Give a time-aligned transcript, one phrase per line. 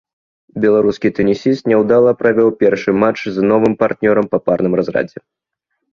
[0.63, 5.19] Беларускі тэнісіст няўдала правёў першы матч з новым партнёрам па парным разрадзе.